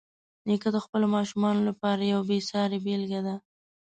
نیکه 0.47 0.69
د 0.75 0.77
خپلو 0.85 1.07
ماشومانو 1.15 1.61
لپاره 1.69 2.01
یوه 2.11 2.23
بېسارې 2.29 2.77
بېلګه 2.85 3.21
ده. 3.27 3.35